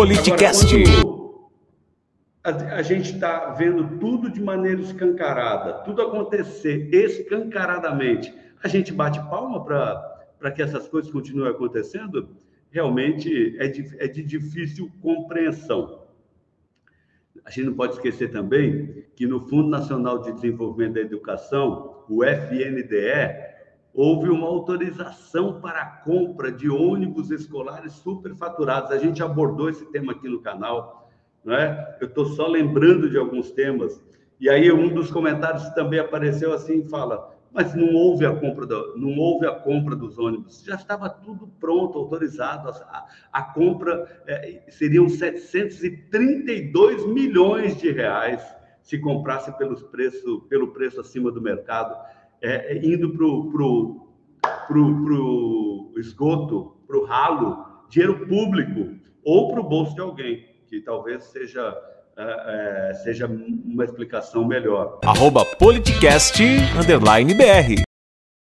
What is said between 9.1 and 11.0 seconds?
palma para que essas